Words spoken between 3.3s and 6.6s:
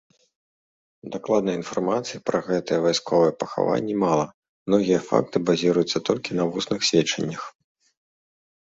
пахаванні мала, многія факты базіруюцца толькі на